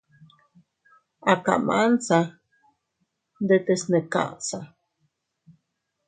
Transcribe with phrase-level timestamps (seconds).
[1.31, 2.19] A kamansa
[3.43, 4.59] ndetes ne kaʼsa.